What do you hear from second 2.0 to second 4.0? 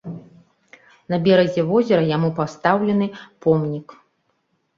яму пастаўлены помнік.